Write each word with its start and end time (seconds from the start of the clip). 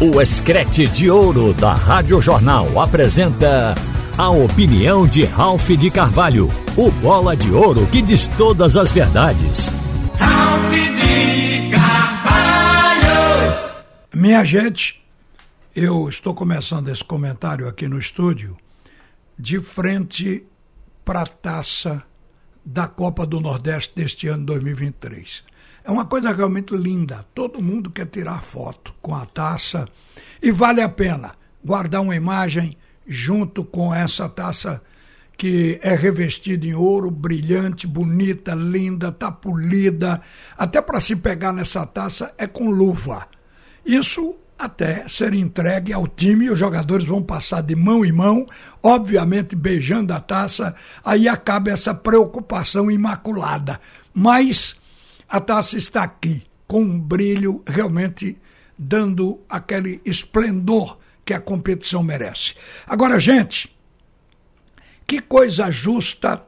O 0.00 0.20
Escrete 0.20 0.88
de 0.88 1.08
Ouro 1.08 1.54
da 1.54 1.72
Rádio 1.72 2.20
Jornal 2.20 2.80
apresenta 2.80 3.76
a 4.18 4.28
opinião 4.28 5.06
de 5.06 5.24
Ralph 5.24 5.68
de 5.70 5.88
Carvalho, 5.88 6.48
o 6.76 6.90
bola 6.90 7.36
de 7.36 7.52
ouro 7.52 7.86
que 7.86 8.02
diz 8.02 8.26
todas 8.26 8.76
as 8.76 8.90
verdades. 8.90 9.70
Ralph 10.18 10.72
de 10.72 11.70
Carvalho! 11.70 13.04
Minha 14.12 14.42
gente, 14.42 15.00
eu 15.76 16.08
estou 16.08 16.34
começando 16.34 16.88
esse 16.88 17.04
comentário 17.04 17.68
aqui 17.68 17.86
no 17.86 17.96
estúdio 17.96 18.56
de 19.38 19.60
frente 19.60 20.44
para 21.04 21.22
a 21.22 21.26
taça 21.26 22.02
da 22.64 22.88
Copa 22.88 23.24
do 23.24 23.40
Nordeste 23.40 23.92
deste 23.94 24.26
ano 24.26 24.44
2023. 24.44 25.44
É 25.84 25.90
uma 25.90 26.06
coisa 26.06 26.32
realmente 26.32 26.74
linda. 26.74 27.26
Todo 27.34 27.60
mundo 27.60 27.90
quer 27.90 28.06
tirar 28.06 28.42
foto 28.42 28.94
com 29.02 29.14
a 29.14 29.26
taça 29.26 29.86
e 30.42 30.50
vale 30.50 30.80
a 30.80 30.88
pena 30.88 31.34
guardar 31.62 32.00
uma 32.00 32.16
imagem 32.16 32.76
junto 33.06 33.62
com 33.62 33.94
essa 33.94 34.26
taça 34.26 34.82
que 35.36 35.78
é 35.82 35.94
revestida 35.94 36.64
em 36.66 36.74
ouro, 36.74 37.10
brilhante, 37.10 37.86
bonita, 37.86 38.54
linda, 38.54 39.12
tá 39.12 39.30
polida. 39.30 40.22
Até 40.56 40.80
para 40.80 41.00
se 41.00 41.16
pegar 41.16 41.52
nessa 41.52 41.84
taça 41.84 42.32
é 42.38 42.46
com 42.46 42.70
luva. 42.70 43.26
Isso 43.84 44.36
até 44.58 45.06
ser 45.08 45.34
entregue 45.34 45.92
ao 45.92 46.06
time, 46.06 46.48
os 46.48 46.58
jogadores 46.58 47.04
vão 47.04 47.22
passar 47.22 47.60
de 47.60 47.74
mão 47.74 48.04
em 48.04 48.12
mão, 48.12 48.46
obviamente 48.82 49.54
beijando 49.54 50.14
a 50.14 50.20
taça, 50.20 50.74
aí 51.04 51.28
acaba 51.28 51.70
essa 51.70 51.92
preocupação 51.92 52.90
imaculada. 52.90 53.80
Mas 54.14 54.76
a 55.34 55.40
taça 55.40 55.76
está 55.76 56.04
aqui, 56.04 56.44
com 56.64 56.80
um 56.80 56.96
brilho 56.96 57.60
realmente 57.66 58.38
dando 58.78 59.40
aquele 59.48 60.00
esplendor 60.04 60.96
que 61.24 61.34
a 61.34 61.40
competição 61.40 62.04
merece. 62.04 62.54
Agora, 62.86 63.18
gente, 63.18 63.76
que 65.04 65.20
coisa 65.20 65.72
justa 65.72 66.40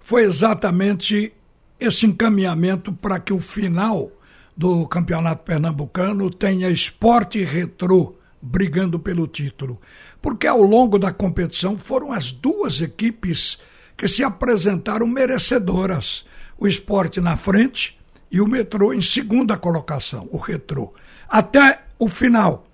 foi 0.00 0.24
exatamente 0.24 1.32
esse 1.78 2.06
encaminhamento 2.06 2.92
para 2.92 3.20
que 3.20 3.32
o 3.32 3.38
final 3.38 4.10
do 4.56 4.84
Campeonato 4.88 5.44
Pernambucano 5.44 6.28
tenha 6.28 6.68
esporte 6.68 7.44
retrô 7.44 8.16
brigando 8.42 8.98
pelo 8.98 9.28
título. 9.28 9.80
Porque 10.20 10.48
ao 10.48 10.60
longo 10.60 10.98
da 10.98 11.12
competição 11.12 11.78
foram 11.78 12.12
as 12.12 12.32
duas 12.32 12.80
equipes 12.80 13.58
que 13.96 14.08
se 14.08 14.24
apresentaram 14.24 15.06
merecedoras. 15.06 16.26
O 16.58 16.66
esporte 16.66 17.20
na 17.20 17.36
frente 17.36 17.96
e 18.30 18.40
o 18.40 18.46
metrô 18.46 18.92
em 18.92 19.00
segunda 19.00 19.56
colocação, 19.56 20.28
o 20.30 20.36
retrô, 20.36 20.92
até 21.28 21.82
o 21.98 22.08
final. 22.08 22.66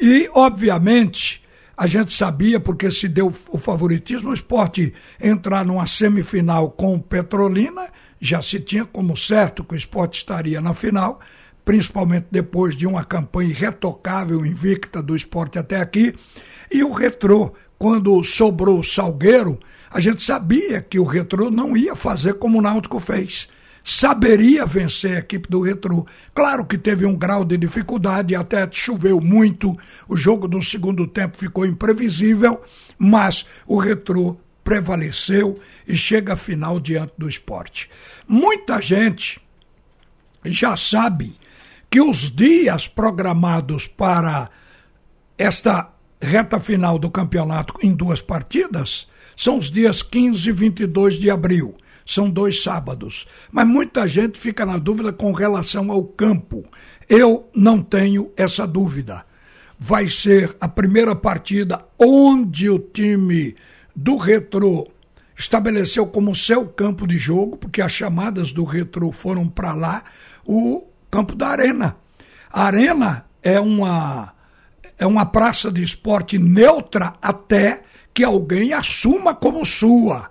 E, 0.00 0.28
obviamente, 0.32 1.42
a 1.76 1.86
gente 1.86 2.12
sabia, 2.12 2.60
porque 2.60 2.90
se 2.90 3.08
deu 3.08 3.32
o 3.48 3.58
favoritismo, 3.58 4.30
o 4.30 4.34
esporte 4.34 4.92
entrar 5.20 5.64
numa 5.64 5.86
semifinal 5.86 6.70
com 6.70 7.00
Petrolina, 7.00 7.88
já 8.20 8.40
se 8.40 8.60
tinha 8.60 8.84
como 8.84 9.16
certo 9.16 9.64
que 9.64 9.74
o 9.74 9.76
esporte 9.76 10.18
estaria 10.18 10.60
na 10.60 10.74
final, 10.74 11.20
principalmente 11.64 12.26
depois 12.30 12.76
de 12.76 12.86
uma 12.86 13.04
campanha 13.04 13.50
irretocável, 13.50 14.46
invicta 14.46 15.02
do 15.02 15.16
esporte 15.16 15.58
até 15.58 15.80
aqui. 15.80 16.14
E 16.70 16.84
o 16.84 16.92
retrô, 16.92 17.52
quando 17.78 18.22
sobrou 18.22 18.78
o 18.78 18.84
Salgueiro, 18.84 19.58
a 19.90 19.98
gente 19.98 20.22
sabia 20.22 20.80
que 20.80 20.98
o 20.98 21.04
retrô 21.04 21.50
não 21.50 21.76
ia 21.76 21.96
fazer 21.96 22.34
como 22.34 22.58
o 22.58 22.62
Náutico 22.62 23.00
fez 23.00 23.48
saberia 23.84 24.64
vencer 24.64 25.16
a 25.16 25.18
equipe 25.18 25.48
do 25.48 25.60
Retro. 25.60 26.06
Claro 26.34 26.64
que 26.64 26.78
teve 26.78 27.04
um 27.06 27.16
grau 27.16 27.44
de 27.44 27.56
dificuldade, 27.56 28.34
até 28.34 28.68
choveu 28.70 29.20
muito, 29.20 29.76
o 30.08 30.16
jogo 30.16 30.46
do 30.46 30.62
segundo 30.62 31.06
tempo 31.06 31.36
ficou 31.36 31.66
imprevisível, 31.66 32.62
mas 32.98 33.46
o 33.66 33.78
Retro 33.78 34.38
prevaleceu 34.62 35.58
e 35.86 35.96
chega 35.96 36.34
à 36.34 36.36
final 36.36 36.78
diante 36.78 37.12
do 37.18 37.28
esporte. 37.28 37.90
Muita 38.26 38.80
gente 38.80 39.40
já 40.44 40.76
sabe 40.76 41.34
que 41.90 42.00
os 42.00 42.30
dias 42.30 42.86
programados 42.86 43.86
para 43.86 44.48
esta 45.36 45.90
reta 46.20 46.60
final 46.60 46.98
do 46.98 47.10
campeonato 47.10 47.74
em 47.82 47.92
duas 47.92 48.20
partidas 48.20 49.08
são 49.36 49.58
os 49.58 49.70
dias 49.70 50.02
15 50.02 50.48
e 50.48 50.52
22 50.52 51.14
de 51.16 51.30
abril 51.30 51.76
são 52.04 52.28
dois 52.28 52.62
sábados. 52.62 53.26
Mas 53.50 53.66
muita 53.66 54.06
gente 54.06 54.38
fica 54.38 54.66
na 54.66 54.78
dúvida 54.78 55.12
com 55.12 55.32
relação 55.32 55.90
ao 55.90 56.04
campo. 56.04 56.64
Eu 57.08 57.48
não 57.54 57.82
tenho 57.82 58.30
essa 58.36 58.66
dúvida. 58.66 59.24
Vai 59.78 60.08
ser 60.08 60.56
a 60.60 60.68
primeira 60.68 61.14
partida 61.14 61.84
onde 61.98 62.70
o 62.70 62.78
time 62.78 63.56
do 63.94 64.16
Retro 64.16 64.88
estabeleceu 65.36 66.06
como 66.06 66.36
seu 66.36 66.66
campo 66.68 67.06
de 67.06 67.18
jogo, 67.18 67.56
porque 67.56 67.82
as 67.82 67.92
chamadas 67.92 68.52
do 68.52 68.64
Retro 68.64 69.10
foram 69.10 69.48
para 69.48 69.74
lá, 69.74 70.04
o 70.46 70.86
campo 71.10 71.34
da 71.34 71.48
Arena. 71.48 71.96
A 72.52 72.64
Arena 72.64 73.26
é 73.42 73.58
uma 73.58 74.34
é 74.98 75.06
uma 75.06 75.26
praça 75.26 75.72
de 75.72 75.82
esporte 75.82 76.38
neutra 76.38 77.14
até 77.20 77.82
que 78.14 78.22
alguém 78.22 78.72
assuma 78.72 79.34
como 79.34 79.64
sua 79.64 80.30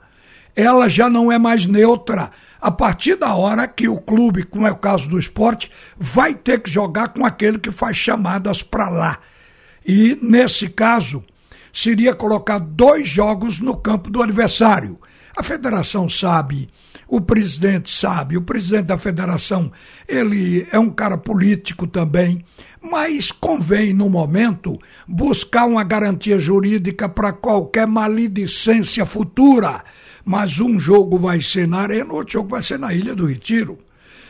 ela 0.56 0.88
já 0.88 1.10
não 1.10 1.32
é 1.32 1.38
mais 1.38 1.66
neutra. 1.66 2.32
A 2.60 2.70
partir 2.70 3.16
da 3.16 3.34
hora 3.34 3.68
que 3.68 3.88
o 3.88 4.00
clube, 4.00 4.44
como 4.44 4.68
é 4.68 4.72
o 4.72 4.78
caso 4.78 5.10
do 5.10 5.20
esporte, 5.20 5.72
vai 5.98 6.36
ter 6.36 6.60
que 6.62 6.70
jogar 6.70 7.10
com 7.10 7.26
aquele 7.26 7.58
que 7.58 7.72
faz 7.72 7.98
chamadas 7.98 8.62
para 8.62 8.88
lá. 8.88 9.20
E, 9.86 10.18
nesse 10.22 10.70
caso, 10.70 11.24
seria 11.74 12.14
colocar 12.14 12.60
dois 12.60 13.10
jogos 13.10 13.60
no 13.60 13.76
campo 13.76 14.10
do 14.10 14.22
adversário. 14.22 15.00
A 15.36 15.42
federação 15.42 16.08
sabe, 16.08 16.70
o 17.08 17.20
presidente 17.20 17.90
sabe, 17.90 18.38
o 18.38 18.42
presidente 18.42 18.86
da 18.86 18.98
federação, 18.98 19.72
ele 20.08 20.68
é 20.72 20.78
um 20.78 20.90
cara 20.90 21.18
político 21.18 21.88
também, 21.88 22.46
mas 22.82 23.32
convém, 23.32 23.94
no 23.94 24.10
momento, 24.10 24.78
buscar 25.08 25.66
uma 25.66 25.84
garantia 25.84 26.38
jurídica 26.38 27.08
para 27.08 27.32
qualquer 27.32 27.88
maledicência 27.88 29.06
futura 29.06 29.84
mas 30.26 30.60
um 30.60 30.80
jogo 30.80 31.18
vai 31.18 31.42
ser 31.42 31.68
na 31.68 31.80
Arena, 31.80 32.14
outro 32.14 32.34
jogo 32.34 32.50
vai 32.50 32.64
ser 32.64 32.80
na 32.80 32.94
Ilha 32.94 33.16
do 33.16 33.26
Retiro. 33.26 33.80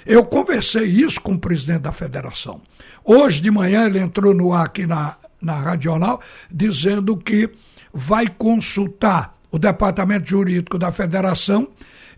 Eu 0.06 0.25
conversei 0.25 0.85
isso 0.85 1.22
com 1.22 1.34
o 1.34 1.40
presidente 1.40 1.81
da 1.81 1.91
federação. 1.91 2.62
Hoje 3.03 3.41
de 3.41 3.52
manhã 3.52 3.85
ele 3.85 4.00
entrou 4.00 4.34
no 4.34 4.53
ar 4.53 4.66
aqui 4.66 4.85
na, 4.88 5.16
na 5.41 5.56
Radional 5.56 6.22
dizendo 6.51 7.16
que 7.18 7.50
vai 7.94 8.28
consultar 8.28 9.35
o 9.51 9.59
departamento 9.59 10.30
jurídico 10.30 10.78
da 10.78 10.91
federação 10.91 11.68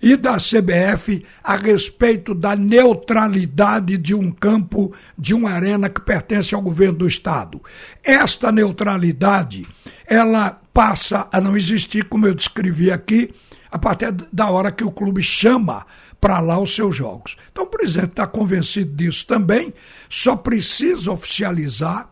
e 0.02 0.18
da 0.18 0.36
CBF 0.38 1.26
a 1.42 1.56
respeito 1.56 2.36
da 2.36 2.58
neutralidade 2.58 3.98
de 3.98 4.14
um 4.14 4.30
campo, 4.30 4.94
de 5.18 5.34
uma 5.34 5.52
arena 5.52 5.90
que 5.90 6.02
pertence 6.02 6.54
ao 6.54 6.62
governo 6.62 7.00
do 7.00 7.08
estado. 7.08 7.62
Esta 8.04 8.52
neutralidade, 8.52 9.66
ela 10.06 10.60
passa 10.74 11.28
a 11.32 11.40
não 11.40 11.56
existir, 11.56 12.04
como 12.04 12.28
eu 12.28 12.34
descrevi 12.34 12.92
aqui, 12.92 13.34
a 13.74 13.80
partir 13.80 14.12
da 14.32 14.52
hora 14.52 14.72
que 14.72 14.84
o 14.84 14.92
clube 14.92 15.24
chama 15.24 15.84
para 16.22 16.40
lá 16.40 16.60
os 16.60 16.76
seus 16.76 16.96
jogos. 16.96 17.36
Então 17.52 17.64
o 17.64 17.68
presidente 17.68 18.12
está 18.12 18.28
convencido 18.28 18.96
disso 18.96 19.26
também, 19.26 19.74
só 20.08 20.36
precisa 20.36 21.12
oficializar 21.12 22.08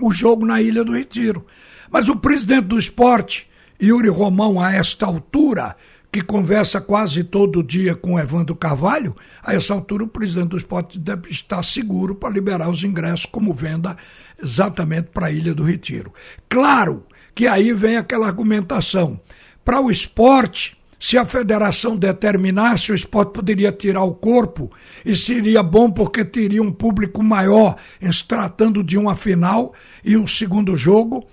o 0.00 0.10
jogo 0.10 0.46
na 0.46 0.62
Ilha 0.62 0.82
do 0.82 0.94
Retiro. 0.94 1.46
Mas 1.90 2.08
o 2.08 2.16
presidente 2.16 2.68
do 2.68 2.78
esporte, 2.78 3.50
Yuri 3.80 4.08
Romão, 4.08 4.58
a 4.58 4.72
esta 4.72 5.04
altura, 5.04 5.76
que 6.10 6.22
conversa 6.22 6.80
quase 6.80 7.22
todo 7.22 7.62
dia 7.62 7.94
com 7.94 8.18
Evandro 8.18 8.56
Carvalho, 8.56 9.14
a 9.42 9.54
essa 9.54 9.74
altura 9.74 10.04
o 10.04 10.08
presidente 10.08 10.48
do 10.48 10.56
esporte 10.56 10.98
deve 10.98 11.28
estar 11.28 11.62
seguro 11.62 12.14
para 12.14 12.32
liberar 12.32 12.70
os 12.70 12.82
ingressos 12.82 13.26
como 13.26 13.52
venda 13.52 13.94
exatamente 14.42 15.10
para 15.12 15.26
a 15.26 15.30
Ilha 15.30 15.54
do 15.54 15.64
Retiro. 15.64 16.14
Claro 16.48 17.04
que 17.34 17.46
aí 17.46 17.74
vem 17.74 17.98
aquela 17.98 18.26
argumentação. 18.26 19.20
Para 19.64 19.80
o 19.80 19.90
esporte, 19.90 20.76
se 20.98 21.18
a 21.18 21.24
federação 21.24 21.96
determinasse, 21.96 22.92
o 22.92 22.94
esporte 22.94 23.32
poderia 23.32 23.72
tirar 23.72 24.04
o 24.04 24.14
corpo 24.14 24.70
e 25.04 25.16
seria 25.16 25.62
bom 25.62 25.90
porque 25.90 26.24
teria 26.24 26.62
um 26.62 26.72
público 26.72 27.22
maior 27.22 27.76
se 28.12 28.24
tratando 28.24 28.82
de 28.82 28.96
uma 28.96 29.16
final 29.16 29.72
e 30.04 30.16
um 30.16 30.26
segundo 30.26 30.76
jogo 30.76 31.26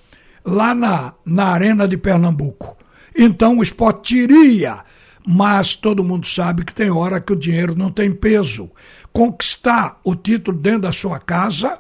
lá 0.44 0.74
na, 0.74 1.14
na 1.24 1.50
Arena 1.50 1.88
de 1.88 1.98
Pernambuco. 1.98 2.78
Então 3.16 3.60
o 3.60 3.64
esporte 3.64 4.18
iria, 4.18 4.80
mas 5.28 5.76
todo 5.76 6.04
mundo 6.04 6.26
sabe 6.26 6.66
que 6.66 6.74
tem 6.74 6.90
hora 6.90 7.22
que 7.22 7.34
o 7.34 7.40
dinheiro 7.40 7.76
não 7.76 7.92
tem 7.92 8.12
peso. 8.12 8.72
Conquistar 9.14 10.00
o 10.04 10.16
título 10.16 10.58
dentro 10.58 10.82
da 10.82 10.92
sua 10.92 11.20
casa 11.20 11.80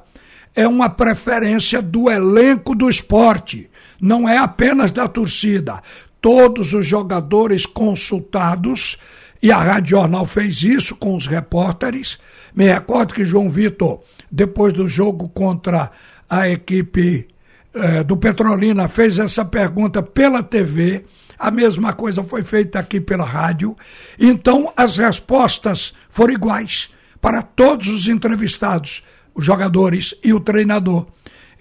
é 0.55 0.67
uma 0.67 0.89
preferência 0.89 1.81
do 1.81 2.09
elenco 2.09 2.75
do 2.75 2.89
esporte, 2.89 3.69
não 4.01 4.27
é 4.27 4.37
apenas 4.37 4.91
da 4.91 5.07
torcida 5.07 5.81
todos 6.21 6.73
os 6.73 6.85
jogadores 6.85 7.65
consultados 7.65 8.97
E 9.41 9.53
a 9.53 9.57
Rádio 9.57 9.91
Jornal 9.91 10.25
fez 10.25 10.61
isso 10.61 10.95
com 10.97 11.15
os 11.15 11.25
repórteres. 11.25 12.19
Me 12.53 12.65
recordo 12.65 13.13
que 13.13 13.23
João 13.23 13.49
Vitor, 13.49 14.01
depois 14.29 14.73
do 14.73 14.85
jogo 14.87 15.29
contra 15.29 15.91
a 16.29 16.49
equipe 16.49 17.25
eh, 17.73 18.03
do 18.03 18.17
Petrolina, 18.17 18.89
fez 18.89 19.17
essa 19.17 19.45
pergunta 19.45 20.03
pela 20.03 20.43
TV. 20.43 21.05
A 21.37 21.49
mesma 21.49 21.93
coisa 21.93 22.21
foi 22.21 22.43
feita 22.43 22.79
aqui 22.79 22.99
pela 22.99 23.23
rádio. 23.23 23.77
Então, 24.19 24.73
as 24.75 24.97
respostas 24.97 25.93
foram 26.09 26.33
iguais 26.33 26.89
para 27.21 27.41
todos 27.41 27.87
os 27.87 28.09
entrevistados, 28.09 29.01
os 29.33 29.45
jogadores 29.45 30.13
e 30.21 30.33
o 30.33 30.41
treinador. 30.41 31.07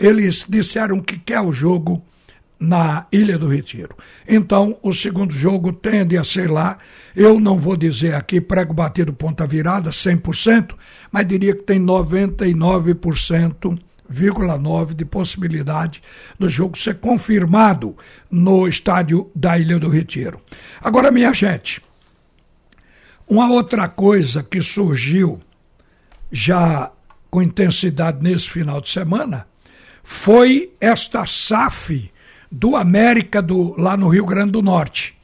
Eles 0.01 0.45
disseram 0.49 1.01
que 1.01 1.17
quer 1.17 1.41
o 1.41 1.53
jogo 1.53 2.05
na 2.59 3.07
Ilha 3.13 3.39
do 3.39 3.47
Retiro. 3.47 3.97
Então, 4.27 4.77
o 4.83 4.93
segundo 4.93 5.33
jogo 5.33 5.73
tende 5.73 6.17
a 6.17 6.25
ser 6.25 6.51
lá. 6.51 6.79
Eu 7.15 7.39
não 7.39 7.59
vou 7.59 7.77
dizer 7.77 8.15
aqui 8.15 8.41
prego 8.41 8.75
batido 8.75 9.13
ponta 9.13 9.47
virada 9.47 9.91
100%, 9.91 10.75
mas 11.13 11.27
diria 11.27 11.55
que 11.55 11.63
tem 11.63 11.81
99%, 11.81 13.79
9 14.61 14.95
de 14.95 15.05
possibilidade 15.05 16.03
do 16.39 16.49
jogo 16.49 16.77
ser 16.79 16.97
confirmado 16.97 17.97
no 18.31 18.67
estádio 18.67 19.31
da 19.35 19.59
Ilha 19.59 19.79
do 19.79 19.89
Retiro. 19.89 20.41
Agora, 20.81 21.11
minha 21.11 21.33
gente, 21.33 21.83
uma 23.29 23.51
outra 23.51 23.87
coisa 23.87 24.43
que 24.43 24.63
surgiu 24.63 25.39
já 26.33 26.91
com 27.31 27.43
intensidade 27.43 28.23
nesse 28.23 28.49
final 28.49 28.81
de 28.81 28.89
semana 28.89 29.47
foi 30.03 30.73
esta 30.81 31.27
SAF 31.27 32.11
do 32.51 32.77
América 32.77 33.43
do, 33.43 33.75
lá 33.81 33.97
no 33.97 34.09
Rio 34.09 34.25
Grande 34.25 34.53
do 34.53 34.63
Norte. 34.63 35.17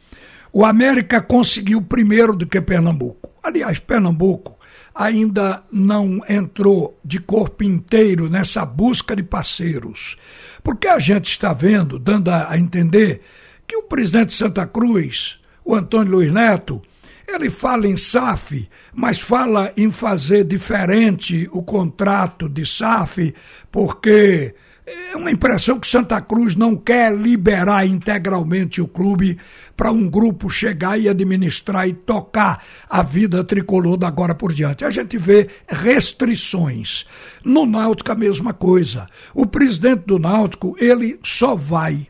O 0.53 0.65
América 0.65 1.21
conseguiu 1.21 1.83
primeiro 1.83 2.35
do 2.37 2.47
que 2.47 2.61
Pernambuco. 2.61 3.31
Aliás, 3.43 3.79
Pernambuco 3.79 4.57
ainda 4.95 5.65
não 5.73 6.21
entrou 6.29 6.99
de 7.05 7.19
corpo 7.19 7.65
inteiro 7.65 8.31
nessa 8.31 8.65
busca 8.65 9.17
de 9.17 9.23
parceiros. 9.23 10.17
Porque 10.63 10.87
a 10.87 10.99
gente 10.99 11.29
está 11.29 11.53
vendo, 11.53 11.99
dando 11.99 12.31
a 12.31 12.57
entender, 12.57 13.23
que 13.67 13.77
o 13.77 13.83
presidente 13.83 14.29
de 14.29 14.35
Santa 14.35 14.67
Cruz, 14.67 15.41
o 15.65 15.75
Antônio 15.75 16.13
Luiz 16.13 16.33
Neto, 16.33 16.81
ele 17.27 17.51
fala 17.51 17.89
em 17.89 17.97
SAF, 17.97 18.69
mas 18.93 19.19
fala 19.19 19.73
em 19.77 19.91
fazer 19.91 20.45
diferente 20.45 21.49
o 21.53 21.63
contrato 21.63 22.49
de 22.49 22.65
SAF, 22.65 23.35
porque 23.73 24.55
é 24.87 25.17
uma 25.17 25.31
impressão 25.31 25.81
que 25.81 25.87
Santa 25.87 26.21
Cruz 26.21 26.55
não 26.55 26.77
quer 26.77 27.15
liberar 27.15 27.87
integralmente 27.87 28.83
o 28.83 28.87
clube 28.87 29.39
para 29.75 29.91
um 29.91 30.09
grupo 30.09 30.51
chegar 30.51 31.01
e 31.01 31.09
administrar 31.09 31.89
e 31.89 31.95
tocar 31.95 32.63
a 32.89 33.03
vida 33.03 33.43
tricolor 33.43 33.97
da 33.97 34.09
agora 34.09 34.35
por 34.35 34.53
diante. 34.53 34.85
A 34.85 34.91
gente 34.91 35.17
vê 35.17 35.49
restrições. 35.67 37.07
No 37.43 37.65
Náutico 37.65 38.13
a 38.13 38.15
mesma 38.15 38.53
coisa. 38.53 39.07
O 39.33 39.47
presidente 39.47 40.03
do 40.05 40.19
Náutico, 40.19 40.77
ele 40.79 41.19
só 41.23 41.55
vai 41.55 42.07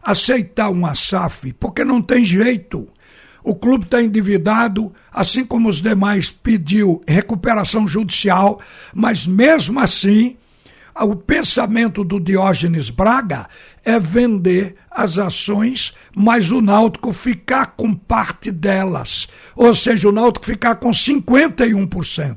aceitar 0.00 0.70
uma 0.70 0.94
SAF 0.94 1.52
porque 1.54 1.84
não 1.84 2.00
tem 2.00 2.24
jeito. 2.24 2.88
O 3.42 3.56
clube 3.56 3.84
está 3.84 4.00
endividado, 4.00 4.92
assim 5.12 5.44
como 5.44 5.68
os 5.68 5.80
demais 5.80 6.30
pediu 6.30 7.02
recuperação 7.08 7.88
judicial, 7.88 8.60
mas 8.94 9.26
mesmo 9.26 9.80
assim 9.80 10.36
o 11.00 11.16
pensamento 11.16 12.04
do 12.04 12.20
Diógenes 12.20 12.90
Braga 12.90 13.48
é 13.84 13.98
vender 13.98 14.76
as 14.90 15.18
ações, 15.18 15.92
mas 16.14 16.50
o 16.50 16.60
Náutico 16.60 17.12
ficar 17.12 17.74
com 17.76 17.94
parte 17.94 18.50
delas. 18.50 19.26
Ou 19.56 19.74
seja, 19.74 20.08
o 20.08 20.12
Náutico 20.12 20.44
ficar 20.44 20.76
com 20.76 20.90
51%. 20.90 22.36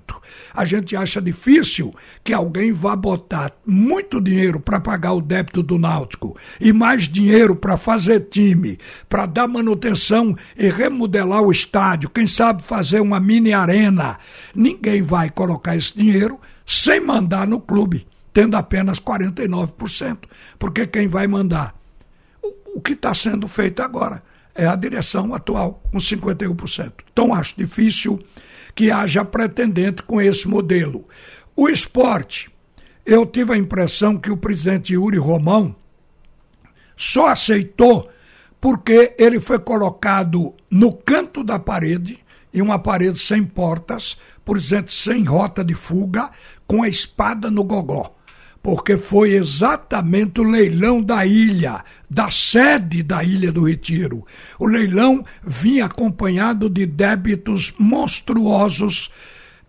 A 0.54 0.64
gente 0.64 0.96
acha 0.96 1.22
difícil 1.22 1.94
que 2.24 2.34
alguém 2.34 2.72
vá 2.72 2.96
botar 2.96 3.52
muito 3.66 4.22
dinheiro 4.22 4.60
para 4.60 4.80
pagar 4.80 5.14
o 5.14 5.22
débito 5.22 5.62
do 5.62 5.78
Náutico 5.78 6.36
e 6.60 6.72
mais 6.72 7.10
dinheiro 7.10 7.56
para 7.56 7.78
fazer 7.78 8.22
time, 8.22 8.80
para 9.10 9.26
dar 9.26 9.48
manutenção 9.48 10.36
e 10.58 10.70
remodelar 10.70 11.42
o 11.42 11.52
estádio, 11.52 12.10
quem 12.10 12.26
sabe 12.26 12.64
fazer 12.64 13.02
uma 13.02 13.20
mini 13.20 13.54
arena. 13.54 14.18
Ninguém 14.56 15.02
vai 15.02 15.30
colocar 15.30 15.76
esse 15.76 15.96
dinheiro 15.96 16.40
sem 16.66 17.00
mandar 17.02 17.46
no 17.46 17.60
clube 17.60 18.08
tendo 18.36 18.58
apenas 18.58 19.00
49%, 19.00 20.28
porque 20.60 20.86
quem 20.86 21.08
vai 21.08 21.26
mandar? 21.26 21.74
O, 22.44 22.80
o 22.80 22.82
que 22.82 22.92
está 22.92 23.14
sendo 23.14 23.48
feito 23.48 23.82
agora 23.82 24.22
é 24.54 24.68
a 24.68 24.76
direção 24.76 25.34
atual, 25.34 25.82
com 25.90 25.98
51%. 25.98 26.92
Então 27.14 27.34
acho 27.34 27.56
difícil 27.56 28.22
que 28.76 28.92
haja 28.92 29.24
pretendente 29.24 30.04
com 30.04 30.22
esse 30.22 30.50
modelo. 30.50 31.08
O 31.56 31.70
esporte, 31.70 32.52
eu 33.06 33.26
tive 33.26 33.54
a 33.54 33.58
impressão 33.58 34.18
que 34.18 34.30
o 34.30 34.36
presidente 34.36 34.94
Yuri 34.96 35.18
Romão 35.18 35.74
só 36.98 37.28
aceitou 37.28 38.12
porque 38.60 39.16
ele 39.18 39.40
foi 39.40 39.60
colocado 39.60 40.54
no 40.70 40.92
canto 40.92 41.42
da 41.42 41.58
parede, 41.58 42.20
em 42.54 42.62
uma 42.62 42.80
parede 42.80 43.18
sem 43.18 43.46
portas, 43.46 44.18
por 44.44 44.58
exemplo, 44.58 44.92
sem 44.92 45.24
rota 45.24 45.64
de 45.64 45.74
fuga, 45.74 46.32
com 46.68 46.84
a 46.84 46.90
espada 46.90 47.50
no 47.50 47.64
gogó 47.64 48.14
porque 48.66 48.98
foi 48.98 49.34
exatamente 49.34 50.42
o 50.42 50.44
leilão 50.44 51.00
da 51.00 51.24
ilha, 51.24 51.86
da 52.10 52.32
sede 52.32 53.04
da 53.04 53.24
Ilha 53.24 53.52
do 53.52 53.68
Retiro. 53.68 54.26
O 54.58 54.66
leilão 54.66 55.24
vinha 55.46 55.86
acompanhado 55.86 56.68
de 56.68 56.84
débitos 56.84 57.72
monstruosos 57.78 59.12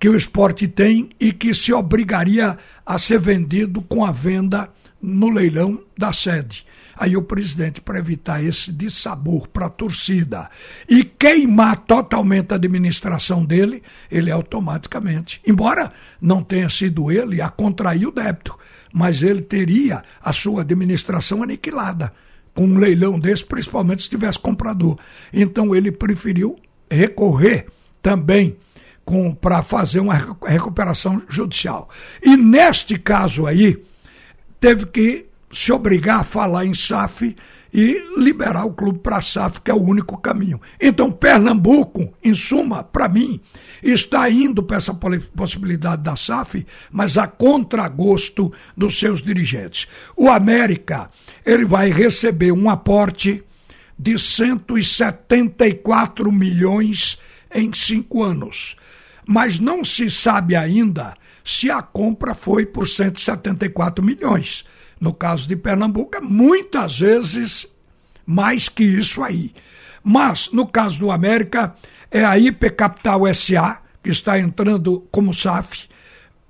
que 0.00 0.08
o 0.08 0.16
esporte 0.16 0.66
tem 0.66 1.10
e 1.20 1.30
que 1.30 1.52
se 1.52 1.74
obrigaria 1.74 2.56
a 2.86 2.98
ser 2.98 3.18
vendido 3.18 3.82
com 3.82 4.02
a 4.02 4.10
venda 4.10 4.70
no 5.02 5.28
leilão 5.28 5.78
da 5.94 6.14
sede. 6.14 6.64
Aí 6.96 7.14
o 7.18 7.22
presidente, 7.22 7.82
para 7.82 7.98
evitar 7.98 8.42
esse 8.42 8.72
dissabor 8.72 9.46
para 9.48 9.66
a 9.66 9.70
torcida 9.70 10.48
e 10.88 11.04
queimar 11.04 11.76
totalmente 11.84 12.52
a 12.52 12.56
administração 12.56 13.44
dele, 13.44 13.82
ele 14.10 14.30
automaticamente, 14.30 15.38
embora 15.46 15.92
não 16.18 16.42
tenha 16.42 16.70
sido 16.70 17.12
ele 17.12 17.42
a 17.42 17.50
contrair 17.50 18.06
o 18.06 18.10
débito, 18.10 18.58
mas 18.96 19.22
ele 19.22 19.42
teria 19.42 20.02
a 20.22 20.32
sua 20.32 20.62
administração 20.62 21.42
aniquilada 21.42 22.14
com 22.54 22.64
um 22.64 22.78
leilão 22.78 23.20
desse, 23.20 23.44
principalmente 23.44 24.02
se 24.02 24.08
tivesse 24.08 24.38
comprador. 24.38 24.98
Então 25.30 25.76
ele 25.76 25.92
preferiu 25.92 26.56
recorrer 26.90 27.66
também 28.00 28.56
para 29.38 29.62
fazer 29.62 30.00
uma 30.00 30.14
recuperação 30.46 31.22
judicial. 31.28 31.90
E 32.22 32.38
neste 32.38 32.98
caso 32.98 33.44
aí, 33.44 33.84
teve 34.58 34.86
que 34.86 35.26
se 35.52 35.70
obrigar 35.70 36.20
a 36.20 36.24
falar 36.24 36.64
em 36.64 36.72
SAF 36.72 37.36
e 37.72 38.02
liberar 38.16 38.64
o 38.64 38.72
clube 38.72 39.00
para 39.00 39.18
a 39.18 39.22
SAF, 39.22 39.60
que 39.60 39.70
é 39.70 39.74
o 39.74 39.82
único 39.82 40.16
caminho. 40.18 40.60
Então, 40.80 41.10
Pernambuco, 41.10 42.12
em 42.22 42.34
suma, 42.34 42.82
para 42.82 43.08
mim, 43.08 43.40
está 43.82 44.30
indo 44.30 44.62
para 44.62 44.76
essa 44.76 44.94
possibilidade 44.94 46.02
da 46.02 46.16
SAF, 46.16 46.66
mas 46.90 47.18
a 47.18 47.26
contragosto 47.26 48.52
dos 48.76 48.98
seus 48.98 49.22
dirigentes. 49.22 49.88
O 50.16 50.28
América, 50.28 51.10
ele 51.44 51.64
vai 51.64 51.90
receber 51.90 52.52
um 52.52 52.70
aporte 52.70 53.42
de 53.98 54.18
174 54.18 56.30
milhões 56.30 57.18
em 57.54 57.72
cinco 57.72 58.22
anos. 58.22 58.76
Mas 59.26 59.58
não 59.58 59.82
se 59.82 60.10
sabe 60.10 60.54
ainda 60.54 61.16
se 61.44 61.70
a 61.70 61.80
compra 61.80 62.34
foi 62.34 62.66
por 62.66 62.86
174 62.88 64.04
milhões. 64.04 64.66
No 65.00 65.12
caso 65.12 65.46
de 65.46 65.56
Pernambuco, 65.56 66.16
é 66.16 66.20
muitas 66.20 66.98
vezes 66.98 67.66
mais 68.24 68.68
que 68.68 68.82
isso 68.84 69.22
aí. 69.22 69.52
Mas, 70.02 70.50
no 70.52 70.66
caso 70.66 70.98
do 70.98 71.10
América, 71.10 71.74
é 72.10 72.24
a 72.24 72.38
IP 72.38 72.70
Capital 72.70 73.22
SA, 73.34 73.82
que 74.02 74.10
está 74.10 74.38
entrando 74.38 75.06
como 75.10 75.34
SAF, 75.34 75.88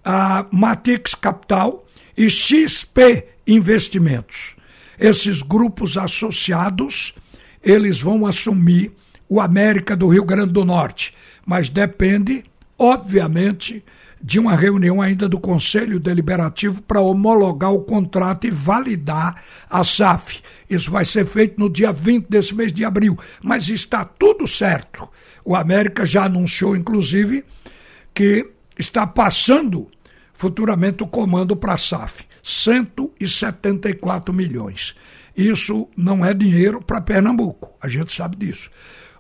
a 0.05 0.47
Matix 0.50 1.15
Capital 1.15 1.87
e 2.17 2.31
XP 2.31 3.26
Investimentos. 3.47 4.55
Esses 4.99 5.43
grupos 5.43 5.97
associados, 5.97 7.15
eles 7.62 8.00
vão 8.00 8.26
assumir 8.26 8.93
o 9.29 9.41
América 9.41 9.97
do 9.97 10.09
Rio 10.09 10.25
Grande 10.25 10.53
do 10.53 10.65
Norte, 10.65 11.15
mas 11.45 11.69
depende, 11.69 12.45
obviamente, 12.79 13.85
de 14.23 14.39
uma 14.39 14.55
reunião 14.55 15.03
ainda 15.03 15.29
do 15.29 15.39
Conselho 15.39 16.01
Deliberativo 16.01 16.83
para 16.83 17.01
homologar 17.01 17.73
o 17.73 17.83
contrato 17.83 18.47
e 18.47 18.51
validar 18.51 19.43
a 19.69 19.85
SAF. 19.85 20.43
Isso 20.69 20.91
vai 20.91 21.05
ser 21.05 21.27
feito 21.27 21.61
no 21.61 21.71
dia 21.71 21.93
20 21.93 22.27
desse 22.29 22.55
mês 22.55 22.73
de 22.73 22.85
abril, 22.85 23.19
mas 23.43 23.69
está 23.69 24.05
tudo 24.05 24.49
certo. 24.49 25.09
O 25.45 25.55
América 25.55 26.05
já 26.05 26.25
anunciou, 26.25 26.75
inclusive, 26.75 27.45
que 28.13 28.51
está 28.79 29.07
passando 29.07 29.89
futuramente 30.35 31.03
o 31.03 31.07
comando 31.07 31.55
para 31.55 31.75
a 31.75 31.79
SAF. 31.79 32.25
174 32.43 34.33
milhões. 34.33 34.95
Isso 35.37 35.89
não 35.97 36.25
é 36.25 36.33
dinheiro 36.33 36.81
para 36.81 37.01
Pernambuco, 37.01 37.73
a 37.81 37.89
gente 37.89 38.13
sabe 38.13 38.37
disso. 38.37 38.71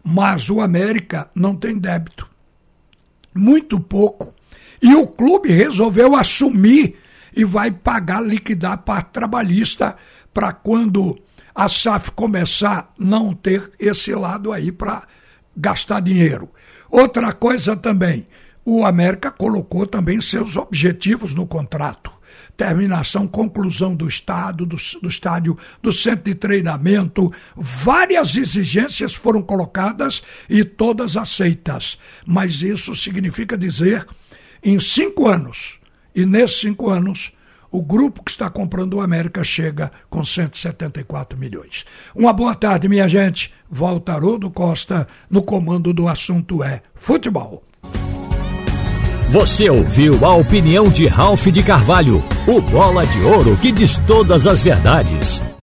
mas 0.02 0.48
o 0.48 0.60
América 0.60 1.28
não 1.34 1.56
tem 1.56 1.76
débito. 1.76 2.28
Muito 3.34 3.80
pouco. 3.80 4.32
E 4.80 4.94
o 4.94 5.06
clube 5.06 5.50
resolveu 5.50 6.14
assumir 6.14 6.96
e 7.34 7.44
vai 7.44 7.70
pagar, 7.70 8.22
liquidar 8.22 8.72
a 8.72 8.78
parte 8.78 9.10
trabalhista 9.10 9.96
para 10.32 10.52
quando 10.52 11.18
a 11.54 11.68
SAF 11.68 12.10
começar 12.10 12.92
não 12.98 13.32
ter 13.32 13.70
esse 13.78 14.14
lado 14.14 14.52
aí 14.52 14.70
para 14.70 15.04
gastar 15.56 16.00
dinheiro. 16.00 16.50
Outra 16.90 17.32
coisa 17.32 17.74
também, 17.74 18.26
o 18.64 18.84
América 18.84 19.30
colocou 19.30 19.86
também 19.86 20.20
seus 20.20 20.56
objetivos 20.56 21.34
no 21.34 21.46
contrato. 21.46 22.10
Terminação, 22.56 23.26
conclusão 23.26 23.94
do 23.94 24.08
estado, 24.08 24.66
do, 24.66 24.76
do 25.00 25.08
estádio, 25.08 25.56
do 25.82 25.92
centro 25.92 26.24
de 26.24 26.34
treinamento. 26.34 27.32
Várias 27.54 28.36
exigências 28.36 29.14
foram 29.14 29.42
colocadas 29.42 30.22
e 30.48 30.64
todas 30.64 31.16
aceitas. 31.16 31.98
Mas 32.26 32.62
isso 32.62 32.94
significa 32.94 33.56
dizer, 33.56 34.06
em 34.66 34.80
cinco 34.80 35.28
anos, 35.28 35.78
e 36.12 36.26
nesses 36.26 36.60
cinco 36.60 36.90
anos, 36.90 37.32
o 37.70 37.80
grupo 37.80 38.24
que 38.24 38.32
está 38.32 38.50
comprando 38.50 38.94
o 38.94 39.00
América 39.00 39.44
chega 39.44 39.92
com 40.10 40.24
174 40.24 41.38
milhões. 41.38 41.84
Uma 42.12 42.32
boa 42.32 42.52
tarde, 42.52 42.88
minha 42.88 43.06
gente. 43.06 43.54
Volta 43.70 44.14
Haroldo 44.14 44.50
Costa 44.50 45.06
no 45.30 45.40
comando 45.40 45.92
do 45.92 46.08
assunto 46.08 46.64
é 46.64 46.82
futebol. 46.96 47.62
Você 49.28 49.70
ouviu 49.70 50.24
a 50.24 50.34
opinião 50.34 50.88
de 50.88 51.06
Ralph 51.06 51.46
de 51.46 51.62
Carvalho, 51.62 52.24
o 52.48 52.60
bola 52.60 53.06
de 53.06 53.20
ouro 53.20 53.56
que 53.56 53.70
diz 53.70 53.98
todas 53.98 54.48
as 54.48 54.62
verdades. 54.62 55.42